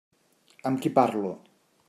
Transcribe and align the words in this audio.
Amb 0.69 0.81
qui 0.85 0.93
parlo? 0.97 1.35